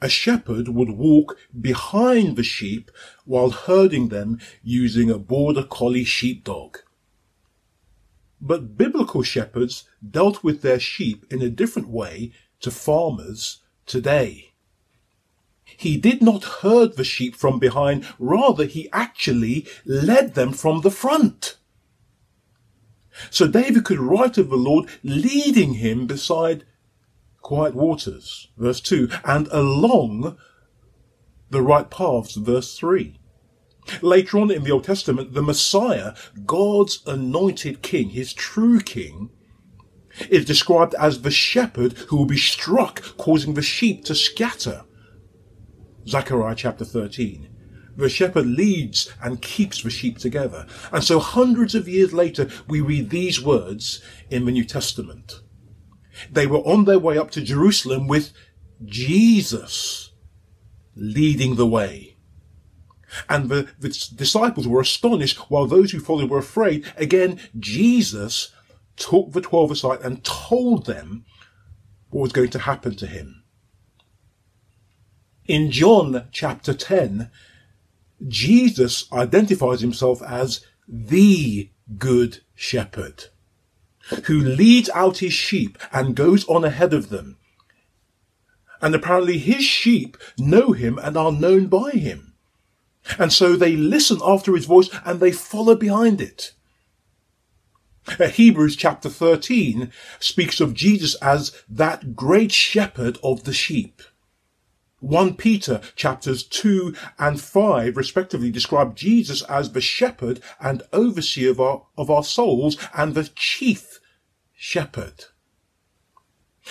a 0.00 0.08
shepherd 0.08 0.68
would 0.68 0.90
walk 0.90 1.36
behind 1.60 2.36
the 2.36 2.42
sheep 2.42 2.90
while 3.24 3.50
herding 3.50 4.08
them 4.08 4.38
using 4.62 5.10
a 5.10 5.18
border 5.18 5.64
collie 5.64 6.04
sheepdog. 6.04 6.78
But 8.40 8.76
biblical 8.78 9.22
shepherds 9.22 9.84
dealt 10.08 10.44
with 10.44 10.62
their 10.62 10.78
sheep 10.78 11.26
in 11.30 11.42
a 11.42 11.50
different 11.50 11.88
way 11.88 12.32
to 12.60 12.70
farmers 12.70 13.58
today. 13.84 14.47
He 15.78 15.96
did 15.96 16.20
not 16.20 16.42
herd 16.62 16.96
the 16.96 17.04
sheep 17.04 17.36
from 17.36 17.60
behind, 17.60 18.04
rather 18.18 18.64
he 18.64 18.90
actually 18.92 19.64
led 19.86 20.34
them 20.34 20.52
from 20.52 20.80
the 20.80 20.90
front. 20.90 21.56
So 23.30 23.46
David 23.46 23.84
could 23.84 24.00
write 24.00 24.38
of 24.38 24.50
the 24.50 24.56
Lord 24.56 24.88
leading 25.04 25.74
him 25.74 26.08
beside 26.08 26.64
quiet 27.42 27.76
waters, 27.76 28.48
verse 28.56 28.80
2, 28.80 29.08
and 29.24 29.46
along 29.52 30.36
the 31.50 31.62
right 31.62 31.88
paths, 31.88 32.34
verse 32.34 32.76
3. 32.76 33.16
Later 34.02 34.40
on 34.40 34.50
in 34.50 34.64
the 34.64 34.72
Old 34.72 34.82
Testament, 34.82 35.32
the 35.32 35.42
Messiah, 35.42 36.14
God's 36.44 37.04
anointed 37.06 37.82
king, 37.82 38.10
his 38.10 38.32
true 38.32 38.80
king, 38.80 39.30
is 40.28 40.44
described 40.44 40.96
as 40.98 41.22
the 41.22 41.30
shepherd 41.30 41.92
who 42.08 42.16
will 42.16 42.26
be 42.26 42.36
struck, 42.36 43.00
causing 43.16 43.54
the 43.54 43.62
sheep 43.62 44.04
to 44.06 44.16
scatter. 44.16 44.84
Zechariah 46.08 46.54
chapter 46.54 46.84
13. 46.84 47.48
The 47.96 48.08
shepherd 48.08 48.46
leads 48.46 49.12
and 49.22 49.42
keeps 49.42 49.82
the 49.82 49.90
sheep 49.90 50.18
together. 50.18 50.66
And 50.92 51.02
so 51.02 51.18
hundreds 51.18 51.74
of 51.74 51.88
years 51.88 52.12
later, 52.12 52.48
we 52.68 52.80
read 52.80 53.10
these 53.10 53.42
words 53.42 54.00
in 54.30 54.44
the 54.44 54.52
New 54.52 54.64
Testament. 54.64 55.40
They 56.30 56.46
were 56.46 56.58
on 56.58 56.84
their 56.84 56.98
way 56.98 57.18
up 57.18 57.30
to 57.32 57.42
Jerusalem 57.42 58.06
with 58.06 58.32
Jesus 58.84 60.12
leading 60.94 61.56
the 61.56 61.66
way. 61.66 62.16
And 63.28 63.48
the, 63.48 63.68
the 63.78 63.88
disciples 64.14 64.68
were 64.68 64.80
astonished 64.80 65.38
while 65.50 65.66
those 65.66 65.90
who 65.90 66.00
followed 66.00 66.30
were 66.30 66.38
afraid. 66.38 66.86
Again, 66.96 67.40
Jesus 67.58 68.52
took 68.96 69.32
the 69.32 69.40
twelve 69.40 69.70
aside 69.70 70.00
and 70.02 70.24
told 70.24 70.86
them 70.86 71.24
what 72.10 72.22
was 72.22 72.32
going 72.32 72.50
to 72.50 72.58
happen 72.60 72.94
to 72.96 73.06
him. 73.06 73.37
In 75.48 75.70
John 75.70 76.28
chapter 76.30 76.74
10, 76.74 77.30
Jesus 78.28 79.10
identifies 79.10 79.80
himself 79.80 80.22
as 80.22 80.60
the 80.86 81.70
good 81.96 82.42
shepherd 82.54 83.24
who 84.24 84.38
leads 84.38 84.90
out 84.90 85.18
his 85.18 85.32
sheep 85.32 85.78
and 85.90 86.14
goes 86.14 86.46
on 86.48 86.64
ahead 86.64 86.92
of 86.92 87.08
them. 87.08 87.38
And 88.82 88.94
apparently 88.94 89.38
his 89.38 89.64
sheep 89.64 90.18
know 90.38 90.72
him 90.72 90.98
and 90.98 91.16
are 91.16 91.32
known 91.32 91.66
by 91.66 91.92
him. 91.92 92.34
And 93.18 93.32
so 93.32 93.56
they 93.56 93.74
listen 93.74 94.18
after 94.22 94.54
his 94.54 94.66
voice 94.66 94.90
and 95.04 95.18
they 95.18 95.32
follow 95.32 95.74
behind 95.74 96.20
it. 96.20 96.52
Uh, 98.20 98.28
Hebrews 98.28 98.76
chapter 98.76 99.08
13 99.08 99.92
speaks 100.20 100.60
of 100.60 100.74
Jesus 100.74 101.14
as 101.16 101.62
that 101.70 102.14
great 102.14 102.52
shepherd 102.52 103.18
of 103.22 103.44
the 103.44 103.54
sheep. 103.54 104.02
1 105.00 105.34
Peter 105.34 105.80
chapters 105.94 106.42
2 106.42 106.94
and 107.18 107.40
5 107.40 107.96
respectively 107.96 108.50
describe 108.50 108.96
Jesus 108.96 109.42
as 109.42 109.72
the 109.72 109.80
shepherd 109.80 110.40
and 110.60 110.82
overseer 110.92 111.50
of 111.50 111.60
our, 111.60 111.86
of 111.96 112.10
our 112.10 112.24
souls 112.24 112.76
and 112.96 113.14
the 113.14 113.30
chief 113.34 114.00
shepherd. 114.54 115.26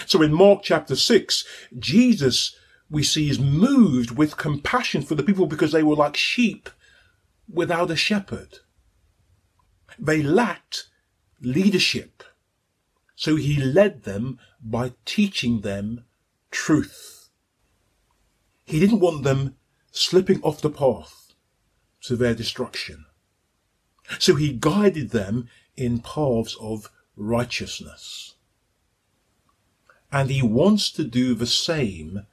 So 0.06 0.22
in 0.22 0.34
Mark 0.34 0.62
chapter 0.64 0.96
6, 0.96 1.46
Jesus 1.80 2.56
we 2.90 3.04
see 3.04 3.30
is 3.30 3.40
moved 3.40 4.12
with 4.12 4.38
compassion 4.38 5.02
for 5.02 5.16
the 5.16 5.24
people 5.24 5.46
because 5.46 5.72
they 5.72 5.84
were 5.84 5.96
like 5.96 6.16
sheep 6.16 6.70
without 7.52 7.92
a 7.92 7.96
shepherd. 7.96 8.60
They 10.00 10.22
lacked 10.22 10.88
leadership. 11.42 12.24
So 13.16 13.36
he 13.36 13.58
led 13.58 14.04
them 14.04 14.40
by 14.62 14.94
teaching 15.06 15.62
them 15.62 16.06
truth. 16.52 17.17
He 18.68 18.82
didn't 18.82 19.00
want 19.00 19.24
them 19.24 19.56
slipping 19.92 20.42
off 20.44 20.62
the 20.62 20.70
path 20.70 21.34
to 22.02 22.18
their 22.18 22.36
destruction. 22.36 23.06
So 24.20 24.36
he 24.36 24.52
guided 24.52 25.12
them 25.12 25.48
in 25.78 26.00
paths 26.00 26.56
of 26.60 26.92
righteousness. 27.16 28.36
And 30.12 30.30
he 30.30 30.42
wants 30.42 30.92
to 30.92 31.06
do 31.06 31.34
the 31.34 31.48
same 31.48 32.26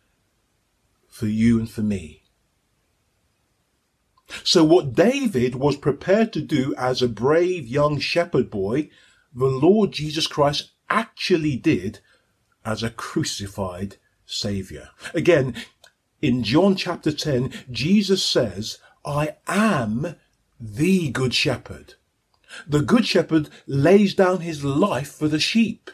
for 1.08 1.26
you 1.26 1.60
and 1.60 1.70
for 1.70 1.82
me. 1.82 2.24
So 4.42 4.64
what 4.64 4.94
David 4.94 5.54
was 5.54 5.76
prepared 5.76 6.32
to 6.32 6.40
do 6.40 6.74
as 6.76 7.00
a 7.00 7.08
brave 7.08 7.68
young 7.68 8.00
shepherd 8.00 8.50
boy, 8.50 8.90
the 9.32 9.46
Lord 9.46 9.92
Jesus 9.92 10.26
Christ 10.26 10.72
actually 10.90 11.54
did 11.54 12.00
as 12.64 12.82
a 12.82 12.90
crucified 12.90 13.98
savior. 14.26 14.90
Again, 15.14 15.54
in 16.24 16.42
John 16.42 16.74
chapter 16.74 17.12
10, 17.12 17.52
Jesus 17.70 18.24
says, 18.24 18.78
I 19.04 19.36
am 19.46 20.16
the 20.58 21.10
good 21.10 21.34
shepherd. 21.34 21.94
The 22.66 22.80
good 22.80 23.06
shepherd 23.06 23.50
lays 23.66 24.14
down 24.14 24.40
his 24.40 24.64
life 24.64 25.12
for 25.12 25.28
the 25.28 25.38
sheep. 25.38 25.90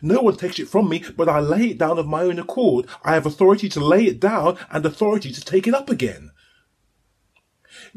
No 0.00 0.20
one 0.20 0.36
takes 0.36 0.60
it 0.60 0.68
from 0.68 0.88
me, 0.88 1.02
but 1.16 1.28
I 1.28 1.40
lay 1.40 1.70
it 1.70 1.78
down 1.78 1.98
of 1.98 2.06
my 2.06 2.22
own 2.22 2.38
accord. 2.38 2.86
I 3.02 3.14
have 3.14 3.26
authority 3.26 3.68
to 3.70 3.84
lay 3.84 4.04
it 4.04 4.20
down 4.20 4.56
and 4.70 4.86
authority 4.86 5.32
to 5.32 5.40
take 5.40 5.66
it 5.66 5.74
up 5.74 5.90
again. 5.90 6.30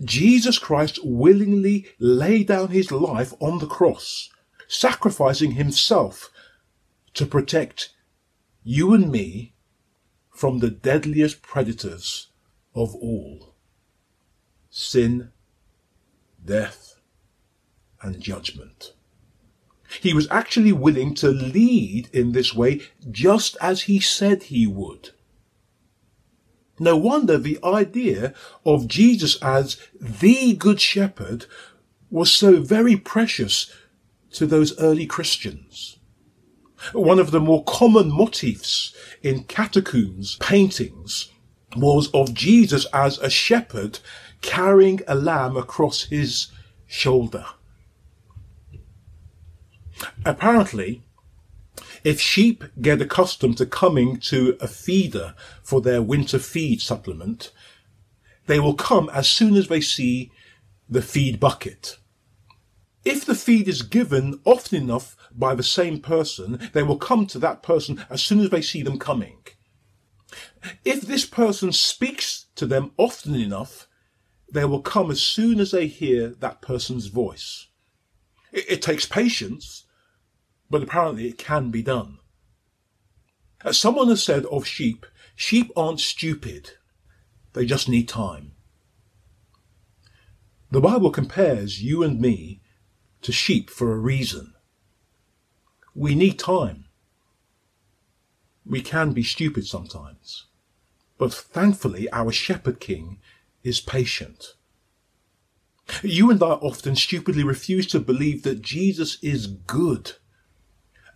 Jesus 0.03 0.58
Christ 0.58 0.97
willingly 1.04 1.86
laid 2.00 2.47
down 2.47 2.69
his 2.69 2.91
life 2.91 3.36
on 3.39 3.60
the 3.60 3.67
cross, 3.67 4.30
sacrificing 4.67 5.52
himself 5.52 6.32
to 7.13 7.28
protect 7.28 7.93
you 8.63 8.95
and 8.95 9.12
me 9.12 9.54
from 10.38 10.60
the 10.60 10.69
deadliest 10.69 11.41
predators 11.41 12.28
of 12.76 12.93
all 12.93 13.56
sin, 14.69 15.32
death, 16.45 17.00
and 18.04 18.21
judgment. 18.21 18.93
He 20.00 20.13
was 20.13 20.28
actually 20.30 20.73
willing 20.73 21.15
to 21.15 21.30
lead 21.30 22.10
in 22.13 22.34
this 22.34 22.54
way 22.54 22.82
just 23.10 23.58
as 23.60 23.84
he 23.84 24.00
said 24.00 24.43
he 24.43 24.67
would. 24.67 25.10
No 26.80 26.95
wonder 26.95 27.39
the 27.39 27.58
idea 27.63 28.36
of 28.63 28.88
Jesus 28.88 29.41
as 29.41 29.78
the 30.00 30.54
Good 30.54 30.80
Shepherd 30.80 31.47
was 32.12 32.32
so 32.32 32.62
very 32.62 32.95
precious 32.95 33.71
to 34.34 34.45
those 34.45 34.80
early 34.80 35.08
Christians. 35.08 35.96
One 36.93 37.19
of 37.19 37.31
the 37.31 37.39
more 37.39 37.63
common 37.63 38.11
motifs 38.11 38.95
in 39.23 39.43
catacombs 39.45 40.37
paintings 40.39 41.31
was 41.75 42.09
of 42.11 42.33
Jesus 42.33 42.85
as 42.93 43.17
a 43.19 43.29
shepherd 43.29 43.99
carrying 44.41 45.01
a 45.07 45.15
lamb 45.15 45.57
across 45.57 46.03
his 46.03 46.47
shoulder. 46.85 47.45
Apparently, 50.25 51.01
if 52.03 52.21
sheep 52.21 52.63
get 52.79 53.01
accustomed 53.01 53.57
to 53.57 53.65
coming 53.65 54.19
to 54.21 54.57
a 54.61 54.67
feeder 54.67 55.35
for 55.63 55.81
their 55.81 56.01
winter 56.01 56.39
feed 56.39 56.81
supplement, 56.81 57.51
they 58.45 58.59
will 58.59 58.75
come 58.75 59.09
as 59.13 59.29
soon 59.29 59.55
as 59.55 59.67
they 59.67 59.81
see 59.81 60.31
the 60.89 61.01
feed 61.01 61.39
bucket. 61.39 61.97
If 63.03 63.25
the 63.25 63.35
feed 63.35 63.67
is 63.67 63.81
given 63.81 64.39
often 64.45 64.83
enough 64.83 65.15
by 65.38 65.54
the 65.54 65.63
same 65.63 66.00
person, 66.00 66.69
they 66.73 66.84
will 66.84 66.97
come 66.97 67.28
to 67.28 67.39
that 67.39 67.62
person 67.62 68.04
as 68.10 68.23
soon 68.23 68.39
as 68.39 68.50
they 68.50 68.62
see 68.62 68.82
them 68.82 68.97
coming. 68.97 69.38
If 70.84 71.02
this 71.02 71.26
person 71.26 71.71
speaks 71.71 72.47
to 72.56 72.65
them 72.65 72.91
often 72.97 73.36
enough, 73.36 73.88
they 74.52 74.65
will 74.65 74.82
come 74.82 75.12
as 75.12 75.21
soon 75.21 75.60
as 75.60 75.71
they 75.71 75.88
hear 75.88 76.30
that 76.30 76.62
person's 76.62 77.08
voice. 77.08 77.67
It, 78.52 78.65
it 78.69 78.82
takes 78.82 79.06
patience, 79.06 79.86
but 80.69 80.84
apparently 80.84 81.28
it 81.28 81.38
can 81.38 81.69
be 81.69 81.82
done. 81.82 82.17
As 83.63 83.78
someone 83.78 84.08
has 84.10 84.23
said 84.23 84.45
of 84.45 84.65
sheep, 84.65 85.06
sheep 85.36 85.71
aren't 85.76 86.00
stupid. 86.00 86.71
They 87.54 87.65
just 87.65 87.89
need 87.89 88.08
time. 88.08 88.54
The 90.69 90.82
Bible 90.82 91.12
compares 91.12 91.82
you 91.82 92.04
and 92.04 92.19
me 92.19 92.62
to 93.21 93.32
sheep 93.32 93.69
for 93.69 93.93
a 93.93 94.00
reason. 94.00 94.54
We 95.97 96.13
need 96.13 96.38
time. 96.38 96.86
We 98.63 98.81
can 98.81 99.13
be 99.13 99.23
stupid 99.23 99.65
sometimes. 99.65 100.45
But 101.17 101.33
thankfully, 101.33 102.07
our 102.12 102.31
shepherd 102.31 102.79
king 102.79 103.17
is 103.63 103.81
patient. 103.81 104.53
You 106.03 106.29
and 106.29 106.43
I 106.43 106.51
often 106.51 106.95
stupidly 106.95 107.43
refuse 107.43 107.88
to 107.88 107.99
believe 107.99 108.43
that 108.43 108.62
Jesus 108.62 109.17
is 109.23 109.47
good 109.47 110.12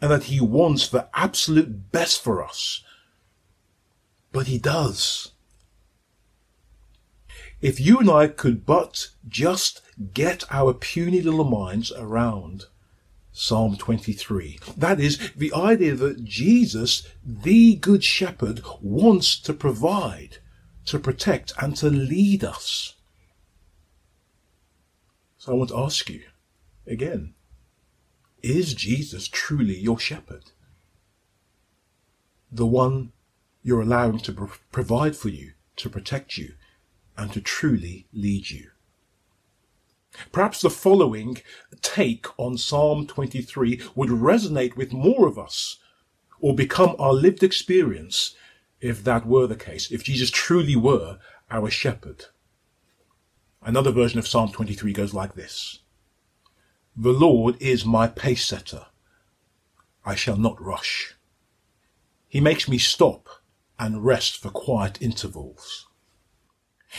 and 0.01 0.09
that 0.09 0.23
he 0.23 0.41
wants 0.41 0.87
the 0.87 1.07
absolute 1.13 1.91
best 1.91 2.23
for 2.23 2.43
us. 2.43 2.83
But 4.31 4.47
he 4.47 4.57
does. 4.57 5.33
If 7.61 7.79
you 7.79 7.99
and 7.99 8.09
I 8.09 8.29
could 8.29 8.65
but 8.65 9.09
just 9.29 9.83
get 10.15 10.43
our 10.49 10.73
puny 10.73 11.21
little 11.21 11.43
minds 11.43 11.91
around 11.91 12.65
Psalm 13.41 13.75
23. 13.75 14.59
That 14.77 14.99
is 14.99 15.31
the 15.35 15.51
idea 15.51 15.95
that 15.95 16.23
Jesus, 16.23 17.07
the 17.25 17.75
Good 17.75 18.03
Shepherd, 18.03 18.61
wants 18.81 19.39
to 19.39 19.51
provide, 19.51 20.37
to 20.85 20.99
protect, 20.99 21.51
and 21.59 21.75
to 21.77 21.89
lead 21.89 22.43
us. 22.43 22.97
So 25.39 25.53
I 25.53 25.55
want 25.55 25.71
to 25.71 25.79
ask 25.79 26.07
you 26.07 26.21
again 26.85 27.33
is 28.43 28.75
Jesus 28.75 29.27
truly 29.27 29.75
your 29.75 29.97
shepherd? 29.97 30.51
The 32.51 32.67
one 32.67 33.11
you're 33.63 33.81
allowing 33.81 34.19
to 34.19 34.49
provide 34.71 35.15
for 35.15 35.29
you, 35.29 35.53
to 35.77 35.89
protect 35.89 36.37
you, 36.37 36.53
and 37.17 37.33
to 37.33 37.41
truly 37.41 38.05
lead 38.13 38.51
you. 38.51 38.69
Perhaps 40.31 40.61
the 40.61 40.69
following 40.69 41.37
take 41.81 42.27
on 42.37 42.57
Psalm 42.57 43.07
23 43.07 43.81
would 43.95 44.09
resonate 44.09 44.75
with 44.75 44.93
more 44.93 45.27
of 45.27 45.39
us 45.39 45.77
or 46.39 46.55
become 46.55 46.95
our 46.99 47.13
lived 47.13 47.43
experience 47.43 48.35
if 48.79 49.03
that 49.03 49.25
were 49.25 49.47
the 49.47 49.55
case, 49.55 49.91
if 49.91 50.03
Jesus 50.03 50.29
truly 50.31 50.75
were 50.75 51.19
our 51.49 51.69
shepherd. 51.69 52.25
Another 53.61 53.91
version 53.91 54.19
of 54.19 54.27
Psalm 54.27 54.51
23 54.51 54.91
goes 54.91 55.13
like 55.13 55.35
this. 55.35 55.79
The 56.95 57.13
Lord 57.13 57.55
is 57.61 57.85
my 57.85 58.07
pace 58.07 58.45
setter. 58.45 58.87
I 60.03 60.15
shall 60.15 60.35
not 60.35 60.61
rush. 60.61 61.15
He 62.27 62.41
makes 62.41 62.67
me 62.67 62.77
stop 62.77 63.29
and 63.77 64.03
rest 64.03 64.37
for 64.37 64.49
quiet 64.49 65.01
intervals. 65.01 65.87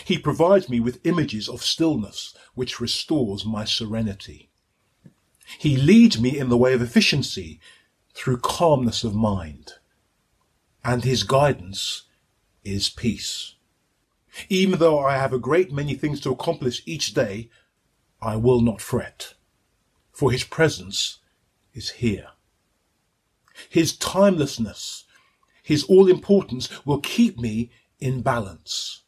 He 0.05 0.19
provides 0.19 0.69
me 0.69 0.81
with 0.81 1.05
images 1.05 1.49
of 1.49 1.63
stillness, 1.63 2.35
which 2.55 2.81
restores 2.81 3.45
my 3.45 3.65
serenity. 3.65 4.51
He 5.59 5.77
leads 5.77 6.21
me 6.21 6.39
in 6.39 6.49
the 6.49 6.57
way 6.57 6.73
of 6.73 6.81
efficiency 6.81 7.61
through 8.15 8.39
calmness 8.39 9.05
of 9.05 9.15
mind. 9.15 9.75
And 10.85 11.05
his 11.05 11.23
guidance 11.23 12.05
is 12.65 12.89
peace. 12.89 13.55
Even 14.49 14.79
though 14.79 14.99
I 14.99 15.17
have 15.17 15.33
a 15.33 15.39
great 15.39 15.73
many 15.73 15.95
things 15.95 16.21
to 16.21 16.31
accomplish 16.31 16.83
each 16.87 17.13
day, 17.13 17.51
I 18.21 18.37
will 18.37 18.61
not 18.61 18.81
fret, 18.81 19.35
for 20.11 20.33
his 20.33 20.45
presence 20.45 21.19
is 21.75 21.91
here. 21.91 22.29
His 23.69 23.97
timelessness, 23.97 25.05
his 25.63 25.85
all 25.85 26.09
importance 26.09 26.85
will 26.87 27.01
keep 27.01 27.39
me 27.39 27.71
in 28.01 28.23
balance. 28.23 29.02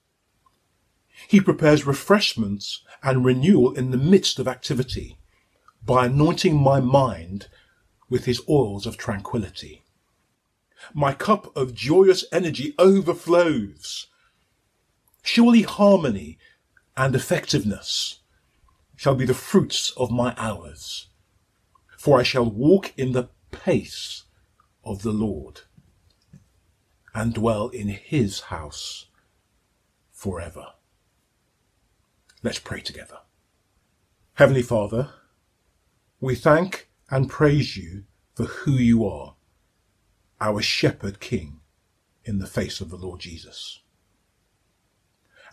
He 1.35 1.41
prepares 1.41 1.85
refreshments 1.85 2.83
and 3.03 3.25
renewal 3.25 3.75
in 3.75 3.91
the 3.91 3.97
midst 3.97 4.39
of 4.39 4.47
activity 4.47 5.19
by 5.85 6.07
anointing 6.07 6.57
my 6.57 6.79
mind 6.79 7.49
with 8.09 8.27
his 8.27 8.41
oils 8.49 8.87
of 8.87 8.97
tranquility. 8.97 9.83
My 10.93 11.13
cup 11.13 11.51
of 11.57 11.75
joyous 11.75 12.25
energy 12.31 12.73
overflows. 12.79 14.07
Surely 15.25 15.63
harmony 15.63 16.39
and 16.97 17.17
effectiveness 17.17 18.21
shall 18.95 19.17
be 19.17 19.25
the 19.25 19.35
fruits 19.35 19.91
of 19.97 20.13
my 20.13 20.37
hours, 20.37 21.09
for 21.99 22.21
I 22.21 22.23
shall 22.23 22.49
walk 22.49 22.97
in 22.97 23.11
the 23.11 23.29
pace 23.51 24.23
of 24.85 25.03
the 25.03 25.11
Lord 25.11 25.63
and 27.13 27.35
dwell 27.35 27.71
in 27.71 27.89
his 27.89 28.39
house 28.55 29.07
forever. 30.13 30.75
Let's 32.45 32.59
pray 32.59 32.83
together. 32.83 33.21
Heavenly 34.35 34.61
Father, 34.61 35.09
we 36.21 36.35
thank 36.35 36.91
and 37.11 37.31
praise 37.31 37.75
you 37.75 38.05
for 38.35 38.45
who 38.45 38.73
you 38.73 39.07
are, 39.07 39.37
our 40.43 40.61
shepherd 40.61 41.21
king 41.21 41.61
in 42.23 42.41
the 42.41 42.47
face 42.47 42.83
of 42.83 42.91
the 42.91 42.99
Lord 42.99 43.21
Jesus. 43.21 43.81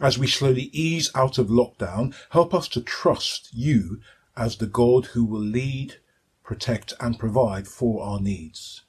As 0.01 0.19
we 0.19 0.27
slowly 0.27 0.63
ease 0.73 1.09
out 1.15 1.37
of 1.37 1.47
lockdown, 1.47 2.13
help 2.31 2.53
us 2.53 2.67
to 2.67 2.81
trust 2.81 3.53
you 3.53 4.01
as 4.35 4.57
the 4.57 4.67
God 4.67 5.05
who 5.05 5.23
will 5.23 5.39
lead, 5.39 5.95
protect 6.43 6.93
and 6.99 7.17
provide 7.17 7.69
for 7.69 8.03
our 8.03 8.19
needs. 8.19 8.81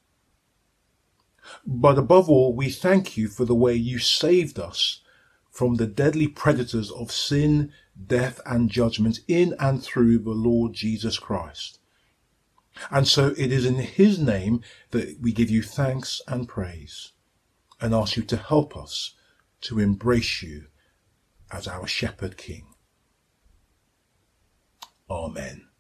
But 1.65 1.99
above 1.99 2.29
all, 2.29 2.53
we 2.53 2.69
thank 2.69 3.17
you 3.17 3.29
for 3.29 3.45
the 3.45 3.55
way 3.55 3.77
you 3.77 4.01
saved 4.01 4.59
us 4.59 5.03
from 5.53 5.75
the 5.75 5.87
deadly 5.87 6.27
predators 6.27 6.91
of 6.91 7.13
sin, 7.13 7.71
death 8.07 8.41
and 8.47 8.71
judgment 8.71 9.21
in 9.29 9.55
and 9.59 9.83
through 9.83 10.19
the 10.19 10.31
Lord 10.31 10.73
Jesus 10.73 11.19
Christ. 11.19 11.79
And 12.91 13.07
so 13.07 13.35
it 13.37 13.53
is 13.53 13.67
in 13.67 13.77
his 13.77 14.19
name 14.19 14.63
that 14.91 15.19
we 15.21 15.33
give 15.33 15.51
you 15.51 15.63
thanks 15.63 16.23
and 16.27 16.49
praise 16.49 17.13
and 17.81 17.95
ask 17.95 18.17
you 18.17 18.23
to 18.23 18.37
help 18.37 18.77
us 18.77 19.15
to 19.63 19.79
embrace 19.79 20.43
you 20.43 20.67
as 21.51 21.69
our 21.69 21.87
shepherd 21.87 22.37
king. 22.37 22.67
Amen. 25.11 25.72